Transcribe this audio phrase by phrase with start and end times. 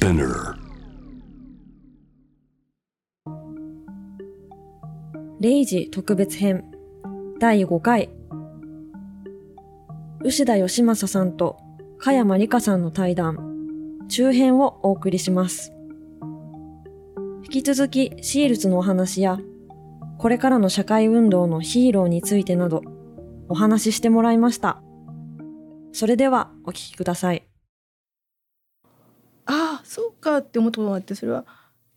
[0.00, 0.54] Spinner.
[5.42, 6.64] 0時特別編。
[7.38, 8.08] 第5回。
[10.24, 11.58] 牛田義正さんと
[11.98, 14.06] 加山里香さんの対談。
[14.08, 15.74] 中編をお送りします。
[17.44, 19.38] 引き続きシールズのお話や
[20.16, 22.80] これからの社会運動のヒーローについてなど
[23.50, 24.82] お話ししてもらいました。
[25.92, 27.49] それではお聞きください。
[29.90, 31.44] そうかって思ったことがあってそれは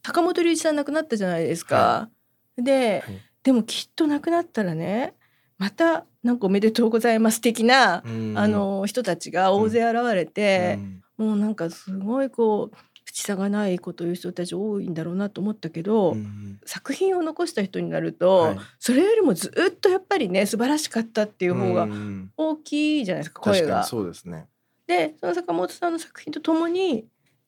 [0.03, 2.09] 坂本龍一さん亡くなったじゃないですか。
[2.57, 3.21] で、はい。
[3.43, 5.13] でもきっと亡くなったらね
[5.59, 8.33] またなんかおめでとうございます的な、うん。
[8.35, 10.79] あの人たちが大勢現れて
[11.19, 11.27] う、ん。
[11.27, 18.57] もうなんかすごいこう口差がないことを言う人たち多いんだろうなと思ったけど、うん作品を残した人になると、はい。
[18.79, 23.87] それよりもずっとやっぱりね素晴らしかったっていう方がうん大きいじゃないですか声が確かに。
[23.87, 24.47] そうですね。
[24.87, 27.05] でその坂本さんの作品とともに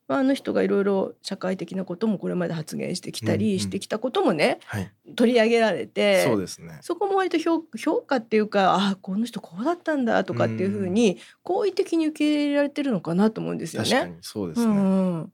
[0.07, 4.91] まああの人がいろいろ社会的なこともこれまで発言してきたうんうんりしてきたこともね、はい。
[5.15, 6.77] 取り上げられてそうですね。
[6.81, 13.89] そこも割と評評価っていうかああこの人こうだったんだとかっていうふうに好意的に受け入れられてるのかなと思うんですよね。
[13.89, 14.65] 確かにそうですね。
[14.65, 15.31] うんうん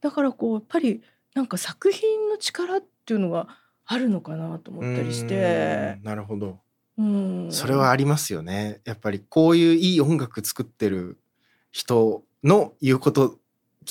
[0.00, 1.02] だからこうやっぱり
[1.34, 3.48] なんか作品の力っていうのが
[3.84, 6.58] あるのかなと思ったりしてう、んなるほど。
[6.98, 8.80] うん、それはありますよね。
[8.84, 11.18] やっぱりこういういい音楽作ってる
[11.70, 13.39] 人の言うこと聞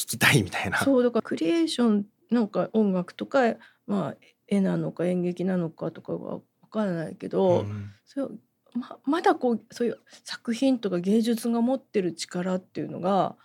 [0.05, 0.80] きたいみたいな。
[0.80, 3.55] そうだからクリエーションなんか音楽とか、
[3.88, 4.16] まあ、
[4.47, 8.31] 絵なのか演劇なのかとかは分からないけど、うんそ
[8.73, 13.36] ままだこうそういう作品とか芸術が持ってる力っていうのが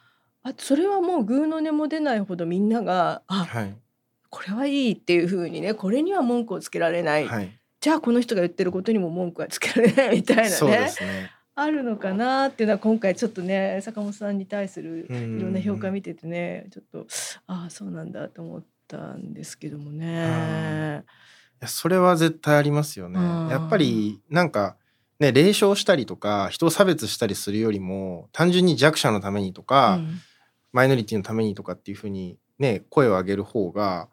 [0.42, 3.74] あそれはもうグーの音も出ないほどみんながあはい
[4.28, 7.58] これはいいっていうふうにねこれには文句をつけられない、はい。
[7.80, 11.30] じゃあこの人が言ってることにも文句はつけられないみたいなねね。
[11.56, 17.06] あるのかなっていうのは今回ちょっとね坂本さんに対するうんいろんな評価見ててねちょっと
[17.46, 21.04] ああそうなんだと思ったんですけどもね。
[21.60, 23.48] いやそれは絶対ありますよねうん。
[23.48, 24.76] やっぱりなんか
[25.20, 30.20] ね霊障したりとか人を差別したりするよりも単純に弱者のためにとか、うん
[30.74, 34.08] マイノリティのためにとかっていうふうにね声を上げる方が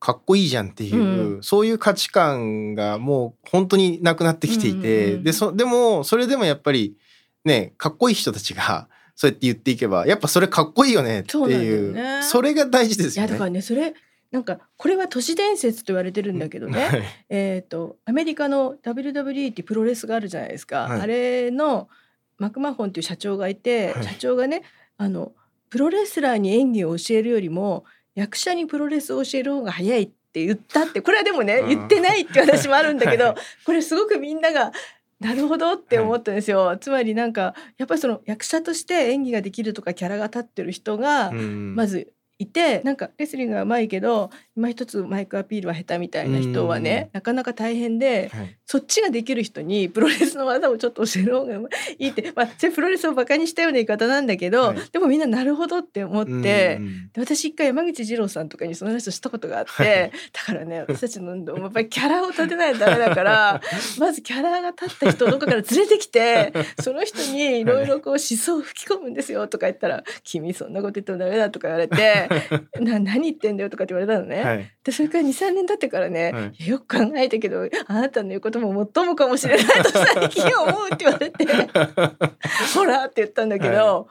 [0.00, 6.96] かっこいいじゃんっていう、うそういう価値観がもう本当になくなってきていて、うんでそでもそれでもやっぱり
[7.44, 12.22] ねかっこいい人たちがそうやって言っていけばやっぱそれかっこいいよねっていうよね。
[12.22, 13.28] それが大事ですよね。
[13.28, 13.92] いやだからねそれ
[14.30, 17.02] なんかこれは都市伝説と言われてるんだけどね、はい。
[17.30, 21.00] えー、とアメリカの WWE ってプロレスがあるじゃないですか、はい。
[21.00, 21.88] あれの
[22.36, 24.04] マクマホンっていう社長がいて、はい。
[24.04, 24.62] 社長がね
[24.98, 25.32] あの
[25.70, 27.84] プロレスラーに演技を教えるよりも
[28.18, 31.68] 役者にプロレスを教える方が早いって言ったってこれはでもねうん。
[31.68, 33.36] 言ってないっていう話もあるんだけど、はい。
[33.64, 34.72] これすごくみんなが
[35.20, 41.74] なるほどって思ったんですよ、つまりなんかやっぱりその役者として演技ができるとかキャラが立ってる人が、うん。
[41.76, 48.58] まずいてなんかレスリングが上手いけど今一つマイクアピールは下手みたいな人はねなかなか大変ではい。
[48.66, 51.54] そっちができる人にプロレスの技をちょっと教える方が
[51.98, 54.78] いいってまあプロレスをバカにしたような言い方なんだけど、はい。
[54.92, 56.78] でもみんななるほどって思って。
[57.16, 60.10] 私一回山口二郎さんとかにその話をしたことがあって、はい。
[60.32, 63.60] だからね私たちの運動もやっぱりキャラを立てないとダメだから
[63.98, 72.27] まずキャラが立った人をどっかから連れてきてその人にいろいろこう思想を吹き込むんですよとか言ったら「君そんなこと言ってもダメだ」とか言われて
[72.80, 74.42] 「な何言ってんだよ」とかって言われたのね。
[74.42, 74.70] はい。
[74.84, 76.68] でそれから23年経ってからね、はい。
[76.68, 81.46] よく考えたけどあなたの言うことももっともかもしれないと最近思うって言われて
[82.74, 84.08] ほらって言ったんだけど、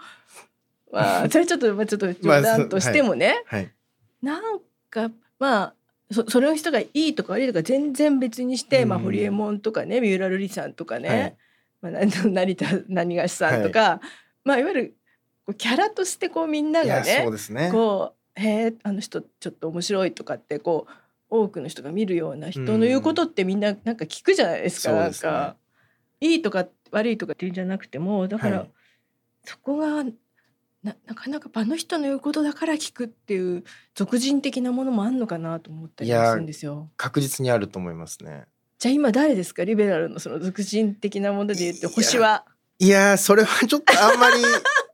[0.92, 3.72] まあそれちょっとまあちょっと冗談としてもね、はい。
[4.22, 5.74] なんかまあ
[6.12, 11.94] そそれの人がいいとか悪いとか全然別にして、まあ、うんホリエモンとかね三浦瑠麗さんとかね、はい。
[11.94, 14.00] まあ、な 成田何がしさんとか、
[14.44, 14.97] まあいわゆる
[15.54, 17.70] キャラとしてこうみんないがやねそうですね。
[17.72, 20.92] こうへえあの人ちょっと面白いとかってこう
[21.30, 25.56] 多くの人が見るような人の言うことってみんななんか聞くじゃないですか、そうですねなんか
[26.22, 28.72] いいとか悪いとかっていうんじゃなくてもだから、はい
[29.50, 30.04] そこが
[30.84, 33.64] ななかなかあの人の言うことだから聞くっていう
[33.96, 36.90] 俗人的なものもあんのかなと思ったりもするんですよ。
[36.98, 38.44] 確実にあると思いますね。
[38.78, 39.64] じゃあ今誰ですか？
[39.64, 42.44] リベラルのその俗人的なもので言って星は？
[42.80, 44.36] いやーそれはちょっとあんまり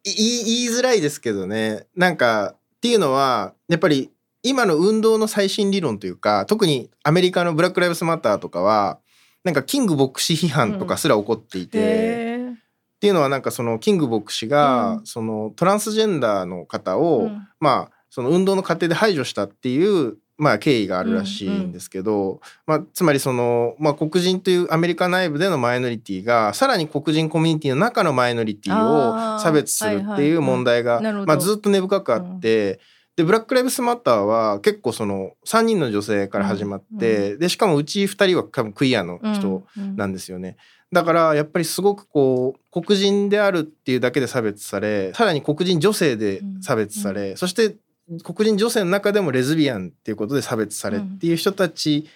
[0.03, 1.87] 言いづらいですけどね。
[1.95, 4.11] なんかっていうのはやっぱり
[4.41, 8.99] 今の運動の最新理論というか特にアメリカのブラック・ライブスマターとかは
[9.43, 12.53] なんかキング牧師批判とかすら起こっていて、へー。
[12.53, 12.55] っ
[12.99, 15.05] ていうのはなんかそのキング牧師が、うん。
[15.05, 17.47] そのトランスジェンダーの方を、うん。
[17.59, 31.11] まあその運動の過程で排除したっていうまあ経緯があるらしいんですけど、まあ、つまりその、まあ、黒人というアメリカ内部でのマイノリティがさらに黒人コミュニティの中のマイノリティを差別するっていう問題が、はいはい。
[31.11, 31.27] うんなるほど。
[31.27, 32.79] まあ、ずっと根深くあって、
[33.15, 39.63] でブラック・ライブスマターは結構その3人の女性から始まって、でしかもうち2人は多分クイアの人
[39.95, 40.57] なんですよね。
[40.91, 47.75] だからやっぱりすごくこう黒人であるっていうだけで差別されさらに黒人女性で差別され、そして
[48.23, 52.07] 黒人女性の中でもレズビアンっていうことで差別されっていう人たち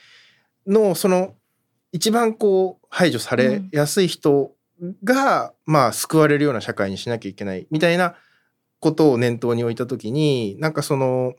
[0.66, 1.36] のその
[1.92, 4.52] 一番こう排除されやすい人
[5.04, 8.16] が、まあ救われるような社会にしなきゃいけないみたいな
[8.80, 10.74] ことを念頭に置いた時になん。
[10.74, 11.34] かその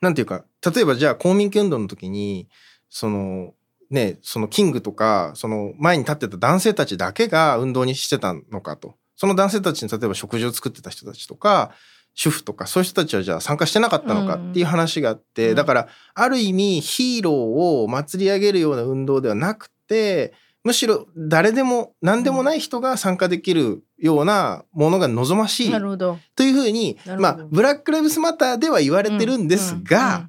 [0.00, 0.14] なん。
[0.14, 2.48] ていうか例えばじゃあ公民権運動の時に
[2.88, 3.54] その
[3.90, 11.72] ねそのキングとかその前に立ってた男性たちだけが運動にしてたのかとその男性たちに例えば食事を作ってた人たちとか
[12.18, 15.54] 主婦とかそういう人たちはじゃあ参加してなかったのかっていう話があって、うん。
[15.54, 20.34] だからある意味ヒーローを祭り上げるような運動ではなくて
[20.64, 26.18] むしろ誰でも何でもない人が参加できるようなものが望ましいなるほど。
[26.34, 30.28] というふうにまあブラック・ライブスマターでは言われてるんですが、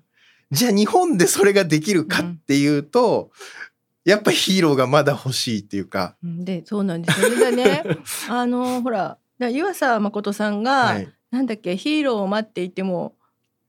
[0.51, 3.31] じゃあ日本でそれができるかっていうと、
[4.05, 7.83] やっぱりヒーローがまだ欲しいっていうか、でそうなんですよね。
[8.29, 13.15] あのほらだから湯浅誠さんが、はい、なんだっけヒーローを待っていても、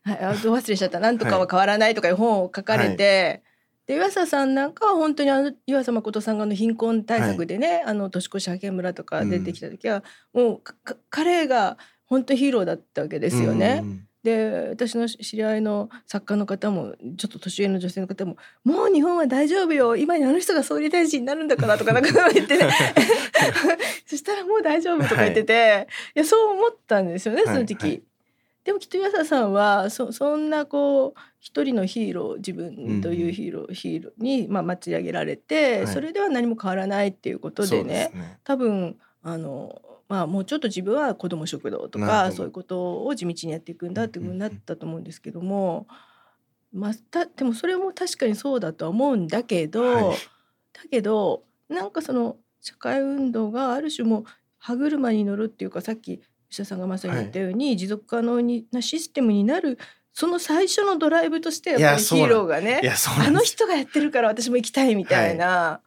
[0.02, 3.42] はい、あど忘れしちゃった「なんとかは変わらない」とかいう本を書かれて、
[3.86, 11.76] で湯浅さんなんかは本当にあの湯浅誠さんがあの貧困対策でね、あの年越し派遣村とか出てきた時は、もうかか彼が
[12.06, 13.80] 本当ヒーローだったわけですよね。
[13.82, 19.96] うんで私の知り合いの作家の方もちょっと年上の女性の方も「もう日本は大丈夫よ。
[19.96, 22.68] 今にあの人が総理大臣になるんだから」とかなんか言ってね。
[24.06, 27.74] そしたらもう大丈夫とか言ってて、い、やそう思ったんですよねその時。
[27.80, 27.90] はい。
[27.90, 28.02] はい
[28.62, 35.86] でもきっと岩佐さんはそそんなこう一人のヒーロー自分というヒーロー、ヒーローに、まあ、祭り上げられて、はい。
[35.86, 38.10] それでは何も変わらないっていうことでね。
[38.12, 38.38] すね。
[38.44, 39.80] 多分あの
[40.10, 45.86] まあもうちょっと自分は子ども食堂とかそういうことを地道にやっていくんだっていうふうになったと思うんですけども、
[46.72, 50.16] まあ、たでもそれも確かにそうだとは思うんだけど、はい。
[50.72, 54.24] だけどなんかその社会運動がある種もう
[54.58, 56.20] 歯車に乗るっていうかさっき
[56.50, 59.78] 石田さんがまさに言ったように、持続可能になシステムになる
[60.12, 65.80] その最初のドライブとしてやっぱりヒーローがねあの人がやってるから私も行きたいみたいな。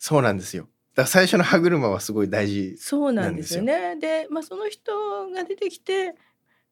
[0.00, 3.62] そうなんですよだ最初の歯車はすごい大事そうなんですよ。
[3.62, 3.96] ね。
[3.96, 4.92] でまあ、その人
[5.30, 6.14] が出てきて、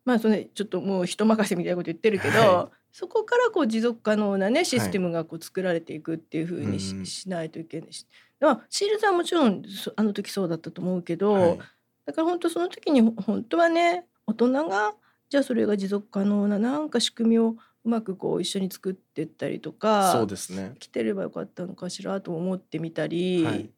[0.04, 8.06] まあそのね、ちょっともう人任せみたいなこと言ってるけど、はそこからこう持続可能なねシステムがこう作られていくっていうふうにし,、うんしないといけないし、
[8.38, 11.58] まあ、シールズはもちろんそあの時そうだったと思うけど、はい。
[12.06, 14.94] だから本当その時にほ本当はね大人が
[15.30, 20.74] じゃあそれが持続可能ななんか仕組みをうまくこう一緒に作っていったりとかそうですね。
[20.78, 23.70] 来てればよかったのかしらと思ってみたり、はい。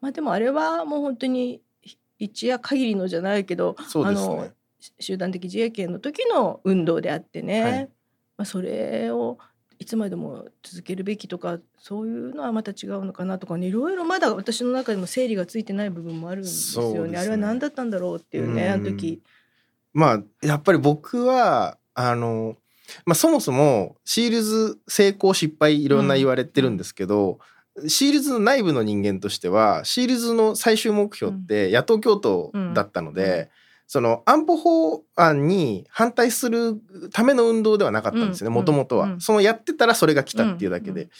[0.00, 1.62] まあでもあれはもう本当に
[2.18, 4.48] 一夜限りのじゃないけどそうですあの
[4.98, 7.88] 集団的自衛権の時の運動であってね、はい。
[8.36, 9.38] まあ、それを
[9.78, 17.12] いつまでも続けるべきとかそういうのはまた違うのかなとかねいろいろまだ私の中でも整理がついてない部分もあるんですよね。
[17.12, 17.18] ね。
[17.18, 19.22] あれは何だったんだろうっていうね、うんあの時。
[19.92, 22.56] まあやっぱり僕はあの、
[23.06, 27.38] まあ、そもそもシールズ成功失敗いろんな言われてるんですけど、
[27.86, 33.48] シールズの内部の人間としてはシールズの最終目標って野党共闘だったので、うん。
[33.86, 36.80] その安保法案に反対する
[37.12, 38.54] ための運動ではなかったんですよねうん。
[38.54, 39.20] もともとは、うん。
[39.20, 41.02] そのやってたらそれが来たっていうだけで。
[41.02, 41.08] うん。
[41.08, 41.10] っ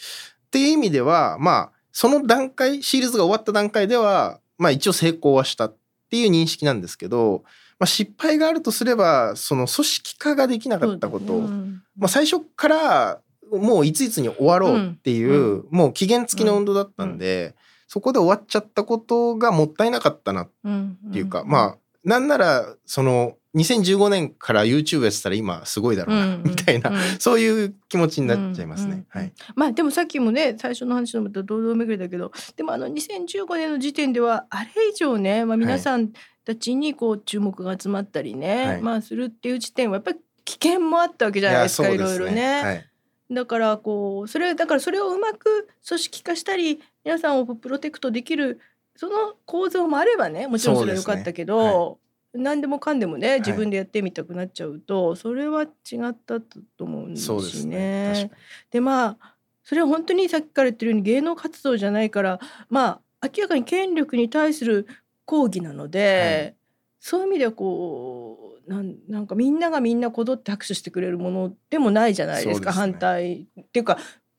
[0.51, 5.77] ていう意味ではまあその段階シールズが終わった段階ではまあ一応成功はしたっ
[6.09, 7.43] ていう認識なんですけど、
[7.79, 11.81] まあ、失敗があるとすればその組織化ができなかったこと、うん。
[11.97, 13.19] まあ、最初から
[13.51, 17.55] もういついつに終わろうっていう、うもう期限付きの運動だったんで、
[17.87, 20.97] そこで終わっちゃったことがもったいなかったなっうん。
[21.11, 26.43] ていうか、まあなんならその2015年から YouTube やってたら今すごいだろうな、うん。
[26.43, 26.97] みたいな、うん。
[27.19, 28.91] そういう気持ちになっちゃいますね。
[28.91, 28.97] うん。
[28.97, 29.05] うん。
[29.09, 36.11] はい、まあでもさっきもね最初の話のまた堂々巡りだけどでもあの2015年の時点ではあれ以上ね、まあ、皆さん
[36.45, 38.81] たちにこう注目が集まったりね、はい。
[38.81, 42.61] まあするっていう時点はやっぱり危険もあったわけじゃないですかいろいろね。
[42.63, 42.89] はい。
[43.31, 48.59] だからこうそれだからそれをうまく組織化したり皆さんをプロテクトできる
[48.95, 51.99] その構造もあればねもちろんそれは良かったけど、
[52.33, 53.39] 何でもかんでもねい。
[53.39, 55.67] 自分でやってみたくなっちゃうと、それは違
[56.09, 58.31] ったと思うんですそうでね。
[58.69, 64.85] でまあそれは本当にさっきから言ってるように芸能活動じゃないからまあ明らかに権力に対する
[65.25, 66.55] 抗議なので、
[66.99, 72.75] そういう意味ではこうなんなんかみんながみんなこぞって拍手してくれるものでもないじゃないですかね。
[72.75, 73.97] 反対っていうか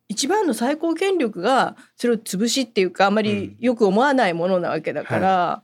[0.09, 5.63] 一番の最高権力がそれを潰しっていうかあんまりよく思わないものなわけだから、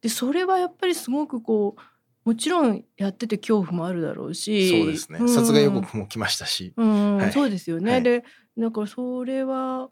[0.00, 1.80] でそれはやっぱりすごくこう
[2.24, 5.28] もちろんやってて恐怖もあるだろうしそうですね、ん。
[5.28, 7.32] 殺害予告も来ましたし、うん、はい。
[7.32, 7.92] そうですよね。
[7.92, 8.02] はい。
[8.02, 8.24] で
[8.58, 9.88] だからそれは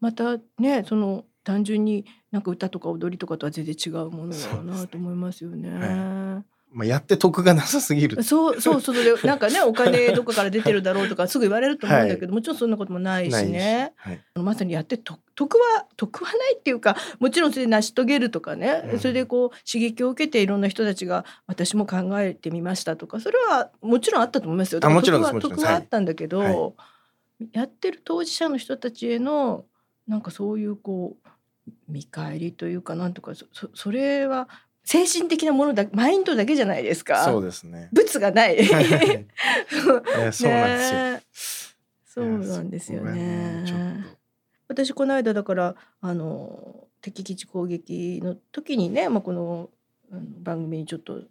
[0.00, 5.70] またねその単純になんか歌とか踊りとかとは全然違うものだなと思いますよね。
[5.70, 13.92] はまあ、やって得がなさすぎるそうそうそうで なんかねお金どっかから出てるだろうとかすぐ言われると思うんだけど、もちろんそんなこともないしね。
[13.96, 18.98] はい、まさにやってと得は得はないっていうかもちろんそれで成し遂げるとかね、うん。
[18.98, 24.80] それでこう刺激を受けていろんな人たちが私も考えてみましたとかそれはもちろんあったと思いますよ。
[24.82, 26.54] あもちろんです得は得はあったんだけど、はい。
[27.52, 29.66] やってる当事者の人たちへの
[30.12, 34.46] なんかそういうこう見返りというかなんとかそそそれは
[34.84, 37.24] 精神的なものだマインドだけじゃないですか。
[37.24, 37.88] そうですね。
[37.92, 38.58] 物がない。
[39.72, 41.22] そうなんですよ、ね
[42.04, 43.64] そうなんですよね。
[43.66, 43.78] ちょっ
[44.68, 49.70] 私この間だからあの敵基地攻撃の時にね、まあ、この
[50.10, 51.22] 番組にちょっと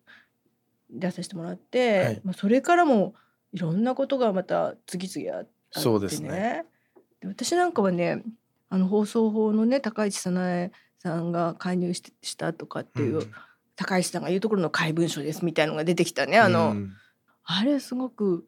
[0.90, 2.22] 出させてもらって、はい。
[2.24, 3.14] まあ、それからも
[3.54, 5.84] いろんなことがまた次々ああってね。
[5.84, 6.66] そうですね。
[7.20, 8.24] で私なんかはね
[8.72, 13.32] あの放送法のね高市早苗さんが介入ししたとかっていう、うん。
[13.76, 16.94] 高市さんが言うところの怪文書ですみたいのが出てきたねあの、うん。
[17.44, 18.46] あれすごく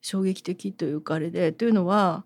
[0.00, 2.24] 衝撃的というかあれでというのは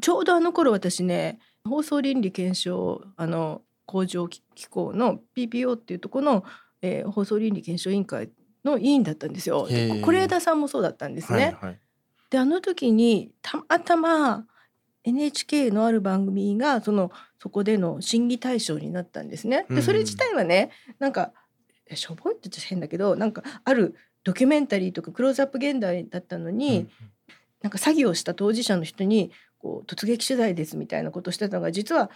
[0.00, 6.44] ちょうどあの頃私ね放送倫理検証あの工場機構の PPO っていうところの、
[6.82, 8.30] えー放送倫理検証委員会
[8.64, 9.66] の委員だったんですよ。
[9.68, 11.56] 是枝さんもそうだったんですね。
[11.60, 11.80] はいはい。
[12.30, 14.46] であの時にたまたま
[15.04, 19.66] NHK のある番組がそのそこでの審議対象になったんですね。
[19.68, 21.32] うんでそれ自体はねなんか
[21.86, 26.88] えしょぼいって言っちゃ変だけどなんかあるドキュメンタリーとかクローズアップ現代だったのに、
[27.62, 32.10] なんか詐欺をした当事者の人にこう突撃取材ですみたいなことをしてたのが実は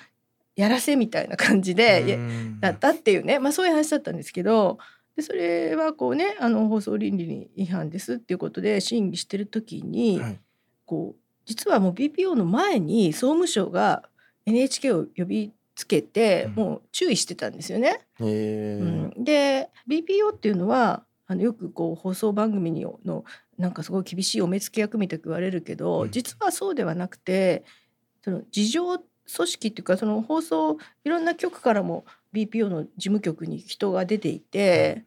[0.54, 2.18] やらせみたいな感じで、
[2.60, 4.78] だったっていうね、まあ、そういう話だったんですけど
[5.16, 10.40] でそれはこうねあの放送倫理に違反ですっていうことで審議してる時に、はい。
[10.86, 14.08] こう実はもう BPO の前に総務省が
[14.46, 16.54] NHK を呼びつけて、うん。
[16.54, 18.00] もう注意してたんですよね。
[18.20, 23.24] うん、で BPO っていうのはあのよくこう放送番組にの
[23.58, 26.10] なんかすごい厳しいお目付け役みたく言われるけど、うん。
[26.10, 27.64] 実はそうではなくて
[28.22, 35.04] その事情組織っていうかその放送いろんな局からも BPO の事務局に人が出ていて、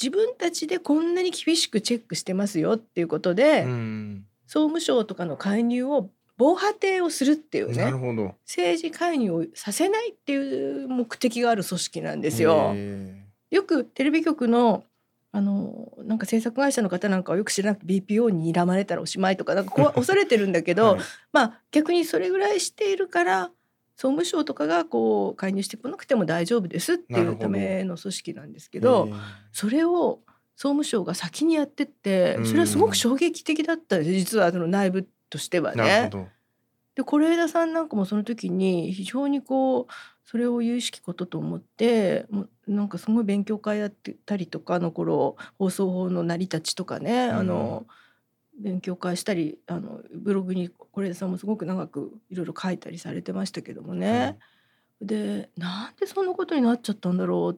[0.00, 8.34] 自分たちでこんなに厳しくチェックしてますよっていうことで、うん総務省とかの介入を防波堤をするっていうねなるほど。
[8.46, 12.72] 政治介入をさせないっていう目的がある組織なんですよ。
[12.74, 14.84] へよくテレビ局の
[15.30, 21.00] あのなんか制作会社の方なんかはよく知らなくて BPO に睨まれたらおしまいとかなんかこう 恐れてるんだけーど、はい。
[21.32, 23.50] まあ逆にそれぐらいしているから
[23.96, 29.08] 総務省とかがこう介入してこなくても大丈夫ですっていうための組織なんですけど。
[29.50, 30.20] それを
[30.56, 36.10] 総務省が先にやってってそれはすごく衝撃的だったんです実はその内部としてはね。
[36.94, 39.92] で是枝さんなんかもその時に非常にこう
[40.24, 47.86] それを有識ことと思ってもうなんかすごい勉強会やってたりとかあの頃放送法の成り立ちとかね、うんあの
[48.60, 54.38] 勉強会したりあのブログに是枝さんもすごく長くいろいろ書いたりされてましたけどもね。
[55.02, 57.56] でなんでそんなことになっちゃったんだろ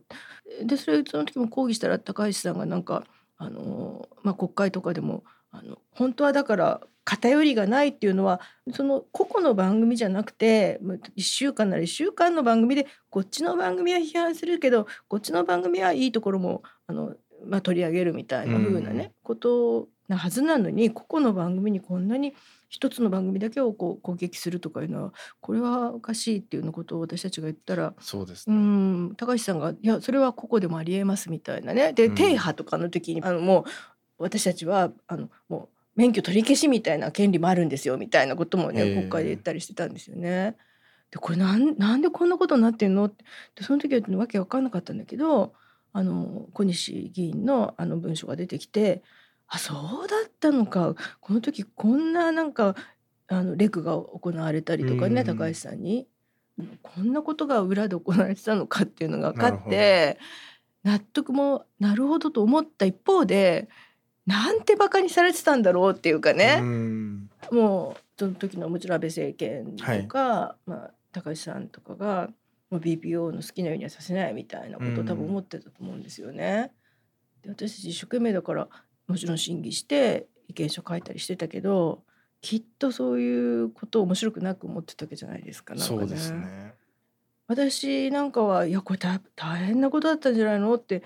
[0.62, 0.66] う。
[0.66, 3.04] でそれその時も抗議したら高橋さんがなんか
[3.36, 8.40] あの、まあ、国会とかでもあの本当はだから偏りがないっていうのは
[8.72, 17.14] その個々の番組じゃなくてまあ1週間なら1週間の番組でこっちの番組は批判するけどこっちの番組はいいところもあの、
[17.46, 22.34] まあ、取り上げるみたいな風なね、ことなはずなのに個々の番組にこんなに
[22.74, 28.56] 一つの番組だけをこう攻撃するとかいうのはこれはおかしいっていうようなことを私たちが言ったらうそうですね。
[28.56, 31.92] ん高橋さんが「いやそれは個々でもありえます」みたいなね。
[31.92, 32.14] でうん。
[32.16, 33.64] 停波とかの時にあのもう
[34.18, 40.56] 私たちはあのもう免許取り消しみたいな権利もあるんですよみたいなこともね国会で言ったりしてたんですよね。
[41.12, 43.04] でこれなんなんでこんなことになってんの？
[43.04, 45.54] ってでその時はわけわかんなかったんだけど
[45.92, 49.04] あの小西議員のあの文書が出てきて
[49.54, 50.94] あそうだったのか。
[51.20, 52.74] この時こんななんか
[53.28, 55.26] あのレクが行われたりとかねうん。
[55.26, 56.06] 高橋さんに。
[56.82, 60.18] こんなことが裏で行われてたのかっていうのが分かって
[60.84, 63.68] 納得もなるほどと思った一方で
[64.26, 67.28] なんてバカにされてたんだろうっていうかうね、ん。
[67.50, 72.30] もうその時のもちろん安倍政権とか、まあ、高橋さんとかが
[72.70, 76.72] BPO の好きなようにはさせないみたいなことを多分思ってたと思うんですよね。
[77.42, 78.68] で私たち一生懸命だから
[79.06, 82.02] もちろん審議して意見書書いたりしてたけど
[82.40, 85.74] きっとそういうことを面白くなく思ってたわけじゃないですか。
[85.74, 86.74] なんかそうですね
[87.46, 91.02] 私なんかはいやこれ大大変なことだったんじゃないのって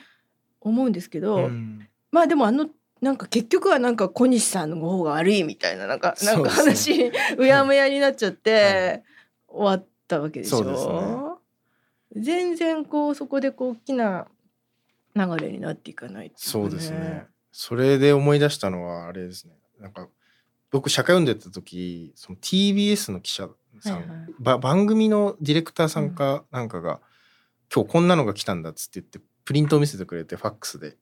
[0.61, 2.69] 思うんですけど、うんまあでもあの
[3.03, 9.03] なんか結局はなんか小西さんの方が悪いみたいななんかなんか話うやむやになっちゃって、はい
[9.49, 10.59] 終わったわけでしょ。
[10.77, 11.35] そ
[12.15, 14.27] うね全然こうそこでこう大きな
[15.15, 17.27] 流れになっていかないっていかそうですね。
[17.61, 19.53] それで思い出したのはあれですね。
[19.81, 20.07] なんか
[20.71, 23.49] 僕社会読んでた時その TBS の記者
[23.81, 24.19] さん、はいはい。
[24.39, 27.01] ば番組のディレクターさんかなんかが、
[27.75, 30.91] 今日こんなのが来たんだっつって言ってプリントを見せてくれてファックスで。
[30.91, 30.99] だか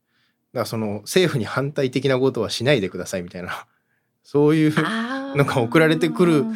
[0.60, 3.66] らその政府に反対的なことはしないでくださいみたいな。
[4.24, 6.46] そういうなんか送られてくる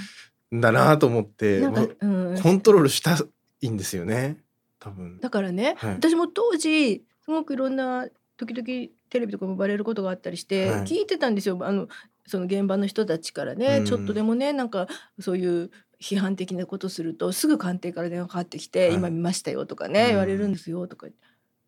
[0.50, 2.40] んだなと思ってうん。
[2.40, 3.18] コントロールした
[3.60, 4.38] いんですよね。
[4.78, 5.20] 多分。
[5.20, 5.92] だからね、はい。
[5.96, 8.08] 私も当時すごくいろんな
[8.40, 10.80] 時々テレビとかも呼ばれることがあったりして、はい。
[10.84, 11.58] 聞いてたんですよ。
[11.60, 11.88] あの
[12.26, 13.84] その現場の人たちからね、うん。
[13.84, 14.86] ちょっとでもねなんか
[15.18, 15.70] そういう
[16.00, 18.94] 批判的なことするとすぐ官邸から電話かかってきて「はい。
[18.94, 20.06] 今見ましたよ」とかね、うん。
[20.08, 21.08] 言われるんですよとか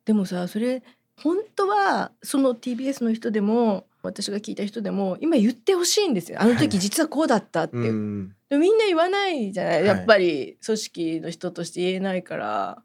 [0.06, 0.82] でもさそれ
[1.16, 6.40] 本当はその TBS の人でも私が聞いた人でも今言ってほしいんですよ。
[6.40, 7.76] あの時実はこうだったって。
[7.76, 7.92] いう。
[7.92, 8.36] うん。
[8.48, 9.84] でもみんな言わないじゃない。
[9.84, 12.82] やっぱり組織の人として言えないから。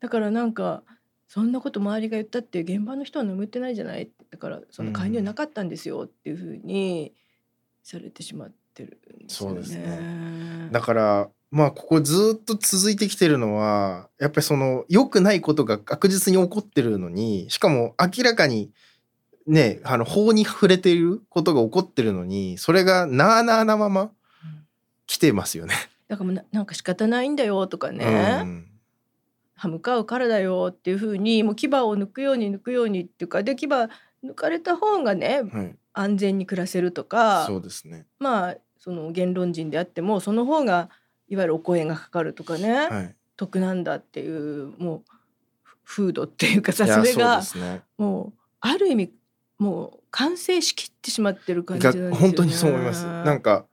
[0.00, 0.82] だからなんか
[1.28, 4.10] そんなこと周りが言ったって現場の人は眠ってないじゃない？
[4.30, 7.12] だからその介入なかったんですよっていうふうに
[7.82, 9.54] されてしまってるんですよね。
[9.56, 10.68] そうですね。
[10.70, 18.70] だからまあここずっと続いてきてるのはやっぱりその良くないことが確実に起こってるのにしかも明らかに
[19.46, 24.10] ねあの法に触れていることが起こってるのにそれがなあなあなまま
[25.06, 25.74] 来てますよね。
[26.08, 28.04] だからもうななんか仕方ないんだよとかね、
[28.42, 28.66] うん
[29.56, 33.88] 歯向かうからだよっていうふうにもう牙を抜くように抜くようにっていうかで牙抜
[34.34, 38.06] かれた方がねはい、安全に暮らせるとかそうですね。
[38.18, 40.90] まあその言論人であってもその方が
[41.28, 43.14] いわゆるお声がかかるとかね、はい。
[43.36, 45.02] 得なんだっていうもう
[45.62, 47.82] ふ風土っていうかさそれがね。
[47.98, 49.12] もうある意味
[49.58, 52.26] もう完成しきってしまってる感じがなんですよね。
[52.28, 53.04] 本当にそう思います。
[53.04, 53.66] なんか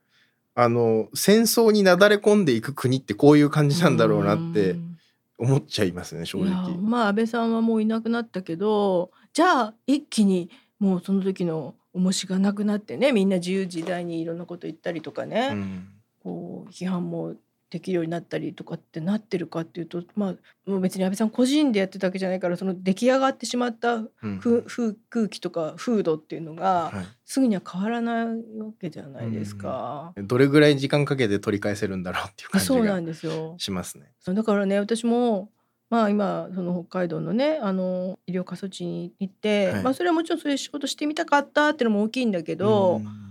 [0.55, 4.92] あの戦争になだれ込んでいく国ってこういう感じなんだろうなってうん
[5.37, 6.77] 思っちゃいますね正直。
[6.77, 15.87] まあ安倍さんはもういなくなったけどじゃあ一気にもうその時の重しがなくなってねみんな自由自在にいろんなこと言ったりとかね、うん
[16.23, 17.35] こう批判も
[17.73, 24.39] できるようになったりとかってなってるかっていうとまあもう別に安倍さん個人でやってたわけじゃないからその出来上がってしまったうん
[25.09, 27.05] 空気とか風土っていうのがはい。
[27.25, 28.33] すぐには変わらないわ
[28.79, 30.13] けじゃないですか。
[30.17, 33.55] どれぐらい時間かけて取り返せるんだろうっていう感じがそうなんですよ。
[33.57, 34.11] しますね。
[34.27, 35.49] だからね私も
[35.89, 39.83] まあ今その北海道のねあの医療過疎地に行って、はい。
[39.83, 43.23] まあそれはもちろんそういう仕事してみたかったっていうのも大きいんだけど、うん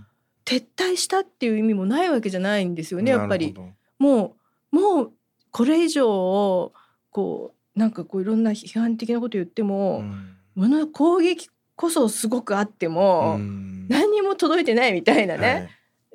[0.45, 3.55] 撤退したっていう意味もないわけじゃないんですよねやっぱり
[4.03, 4.35] も
[4.73, 5.11] うもう
[5.51, 6.73] これ以上
[7.09, 10.35] こうなんかこういろんな批判的なこと言っても、うん。
[10.55, 13.87] もの攻撃こそすごくあっても、うん。
[13.87, 15.47] 何にも届いてないみたいなね。
[15.47, 15.59] は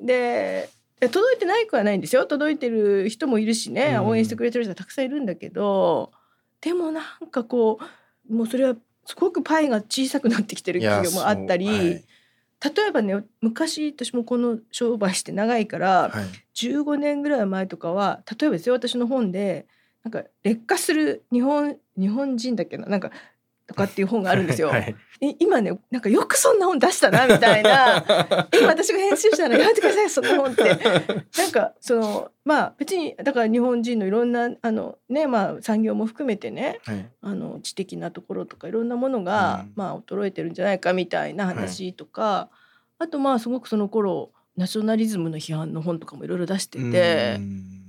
[0.03, 0.05] い。
[0.05, 2.27] で届いてないくはないんですよ。
[2.27, 4.07] 届いてる人もいるしね、うん。
[4.09, 6.11] 応援してくれてる人はたくさんいるんだけど
[6.61, 7.79] でもなんかこ
[8.29, 8.75] うもうそれは
[9.05, 12.03] すごくパイが小さくなってきてる企業もあったり、
[12.61, 16.25] 例えばね昔私もこの商売して長いから、はい。
[16.59, 19.65] 15年ぐらい前とかは例えばですよ私の本で
[20.03, 23.11] なんか劣化する日本日本人だっけななんか
[23.69, 24.69] とかっていう本があるんですよ。
[24.73, 28.03] はいえ今ねなんかよくそんな本出したなみたいな。
[28.57, 30.63] 今私が編集したらやめてくださいそんな本って。
[30.63, 37.05] なんかそのまあ別にだから日本人のいろんなあのねまあ産業も含めてねはい。
[37.21, 39.73] あの知的なところとかいろんなものが、うん。
[39.75, 42.49] まあ衰えてるんじゃないかみたいな話とか、
[42.97, 47.79] あとまあすごくその頃ナショナリズムの批判の本とかもいろいろ出しててう、ん。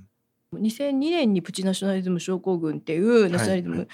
[0.59, 3.87] 2002年にプチナショナリズム症候群っていうナショナリズムはい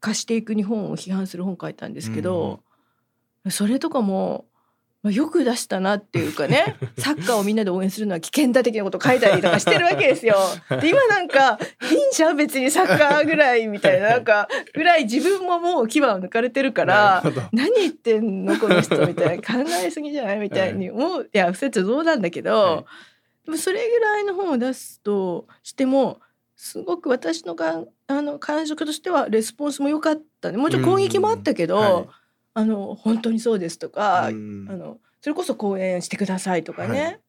[0.00, 2.60] 化していく日本を批判する本書いたんですけど、
[3.50, 4.46] それとかも、
[5.02, 10.36] まあ、よく出したなっていうかね サッカーをみんなで応援するのは危険だ的なこと書いたりとかしてるわけですよ。
[10.80, 11.58] で今なんか
[11.90, 21.38] いいんじゃん別にサッカーぐらいみたいな なんかぐらい自分ももう牙を抜かれてるから何言ってんのこの人みたいな考えすぎじゃないみたいに思うい。
[21.38, 22.84] やそれってどうなんだけど、は
[23.44, 26.20] でもそれぐらいの本を出すとしても
[26.58, 30.58] すごく私のがんあの感触としてはレスポンスも良かったね。
[30.58, 32.06] もちろん攻撃もあったけど、はい。
[32.54, 37.20] あの本当にそうですとか、うんあのそれこそ講演してくださいとかね、はい。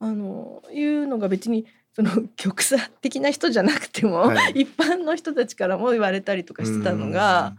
[0.00, 4.62] あのいうのが別にその極左的な人じゃなくても、はい。
[4.62, 7.56] 一般の人たちからも言われたりとかしてたのが、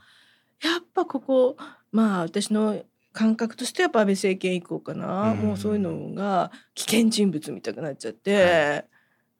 [0.64, 1.56] やっぱここ
[1.92, 8.86] まあ私の感覚としてはやっぱ安倍政権以降かな、うんもうそういうのが危険人物みたくなっちゃって、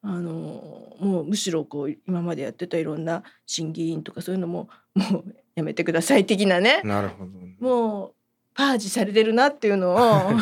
[0.02, 6.80] あのもうむしろこう今までやってたいろんな審議員とかそういうのももうやめてください的なね。
[6.84, 8.14] なるほどもう
[8.54, 10.32] パージされてるなっていうのを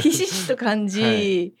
[0.00, 1.52] ひしひしと感じ、はい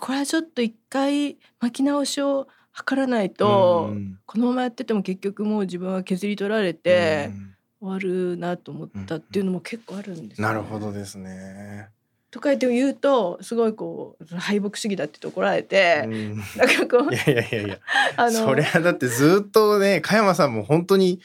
[0.00, 7.54] これはちょっと一回巻き直しを図らないと、うんこのままやってても結局もう自分は削り取られてうん。
[7.80, 11.90] 終わるなと思ったっていうのも結構あるんですよね、なるほどですね。
[12.34, 17.78] とか言って言うとすごいこう敗北主義だって怒られうて、んなんかこういやいやいやいや。
[18.18, 21.20] あのそれはだってずっとね加山さんも本当に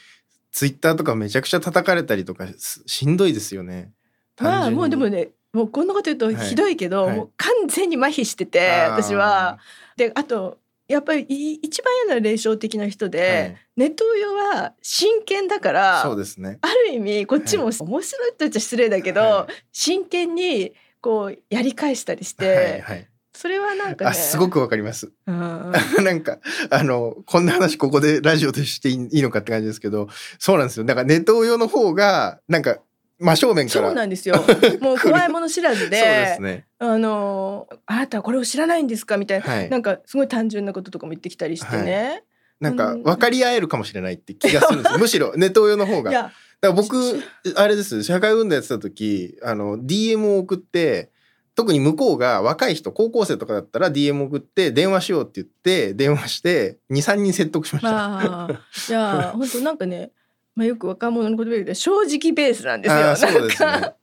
[0.52, 3.90] ツイッターとかめちゃくちゃ叩かれたりとかすしんどいですよね。
[4.38, 9.58] まあもうでもねもうこんなこと言うとはいひどいけど、はいもう完全に麻痺してて私は。
[9.96, 16.58] であとやっぱりい一番嫌な霊障的な人で、はいネットウヨは真剣だからそうですね。
[16.60, 23.06] ある意味こっちも面白いって言っちゃ失礼だけど、は真剣にこうやり返したりして、はいはい。
[23.32, 25.12] それはなんかねあすごくわかります。
[25.26, 26.38] うん なんか
[26.70, 30.08] あのこんな話ここでラジオでしていいいいのかって感じですけど
[30.38, 30.84] そうなんですよ。
[30.84, 32.78] だからネット用の方がなんか
[33.18, 34.34] 真正面からそうなんですよ
[34.80, 36.66] もう怖いもの知らずでそうですね。
[36.78, 39.16] あのあなたはこれを知らないんですか？
[39.16, 42.24] みたいな、はいなんかすごい単純なこととかも言ってきたりしてね、
[42.60, 44.98] なんか分かり合えるかもしれないって気がするんですよ。
[45.00, 46.32] むしろネット用の方が。
[46.60, 47.22] だから僕
[47.56, 48.02] あれです。
[48.04, 51.10] 社会運動やってた時あの DM を送って
[51.54, 57.90] 特に向こうが若い人高校生とかだったら DM 送って電話しようって言って電話して23人説得しました。
[57.90, 58.52] まあ
[58.88, 60.12] いや 本当なんかね、
[60.54, 63.16] まあ、よく若者の言葉で言うと正直ベースなんですよ。
[63.16, 63.94] そうですね。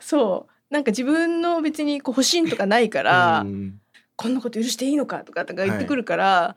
[0.00, 0.52] そう。
[0.72, 3.80] なんか自分の別にこう保身とかないから、うん。
[4.16, 6.56] こんなこと許していいのかとかとか言ってくるから、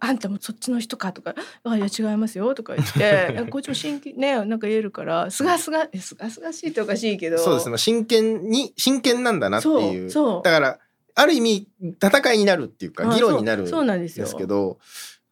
[0.00, 1.12] あんたもそっちの人か？
[1.12, 7.38] とか「あいや違いますよ」とか言って こっちも真剣ねなんか言えるからすがすがえすがすがしいっておかしいけど。
[7.38, 7.78] そうですね。
[7.78, 10.10] 真剣に真剣なんだなっていう。
[10.10, 10.78] だから
[11.14, 11.68] ある意味
[12.02, 14.78] 戦いになるっていうかあ議論になるそうそうなんですけど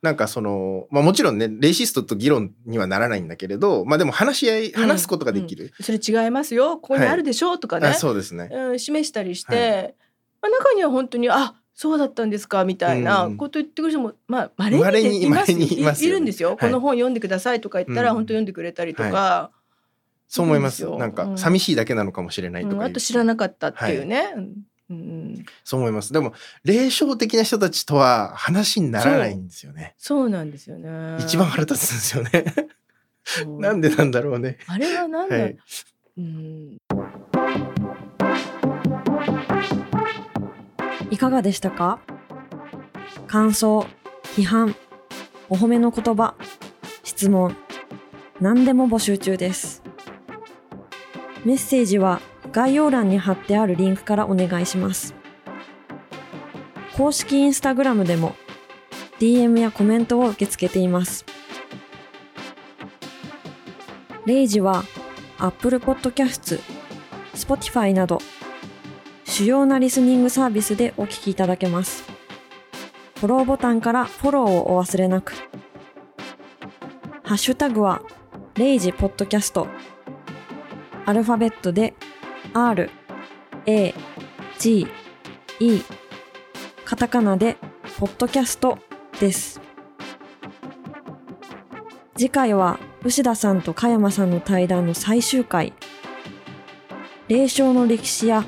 [0.03, 4.81] なんかその、まあ、もちろんねレイシストと議論にはならないんだけれどまあでも話し合いうん。
[4.83, 6.79] 話すことができる、それ違いますよ。
[6.79, 7.55] ここにあるでしょ？
[7.55, 8.49] うとかね、あそうですね。
[8.53, 9.95] うん、示したりして、
[10.43, 16.59] まあ、中には本当にあそうだったんですかみたいなうんこと言ってくる人もまあ稀稀ににいますいますいるんですよ、はい。
[16.59, 19.51] この本読んでくださいとか言ったらうん本当読んでくれたりとか、
[20.29, 20.87] そう思います。
[20.99, 21.39] なんかうん。
[21.39, 22.83] 寂しいだけなのかもしれないとかうん。
[22.83, 24.55] あと知らなかったっていうね、うん
[24.91, 26.13] うん、そう思います。
[26.13, 29.95] でも霊障的な人たちとは話にならないんですよね。
[29.97, 31.17] そうなんですよね。
[31.19, 32.45] 一番腹立つんですよね。
[33.59, 34.59] なんでなんだろうね。
[34.67, 35.57] あれはなんだ、はい。
[36.19, 36.77] うん、
[41.11, 41.99] いかがでしたか？
[43.27, 43.87] 感想、
[44.37, 44.75] 批判、
[45.49, 46.35] お褒めの言葉、
[47.03, 47.57] 質問、
[48.41, 49.83] 何でも募集中です。
[51.45, 52.21] メッセージは
[52.53, 55.15] 概要欄に貼ってあるリンクからお願いします。
[56.97, 58.35] 公式インスタグラムでも
[59.19, 61.25] DM やコメントを受け付けています。
[64.27, 64.85] レイジは
[65.39, 66.61] Apple Podcast、
[67.35, 68.19] Spotify など
[69.31, 72.03] 主要なリスニングサービスでお聞きいただけます。
[73.21, 75.35] フォローボタンからフォローをお忘れなく。
[77.23, 78.03] ハッシュタグは、
[78.57, 79.69] レイジポッドキャスト。
[81.07, 81.95] アルファベットで、
[82.55, 82.91] R、
[83.67, 83.95] A、
[84.59, 84.89] G、
[85.61, 85.81] E、
[86.85, 87.57] カタカナで、
[88.01, 88.81] ポッドキャスト
[89.21, 89.61] です。
[92.17, 95.73] 次回は、牛田さんと加山さんの対談の最終回。
[97.29, 98.45] 霊障の歴史や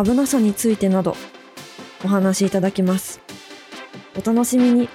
[0.00, 1.16] 危なさについてなど
[2.04, 3.20] お話しいただきます。
[4.16, 4.88] お楽しみに。